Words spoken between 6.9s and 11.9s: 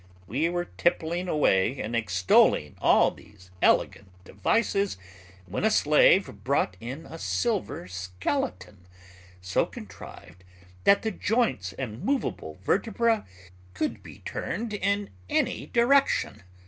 a silver skeleton, so contrived that the joints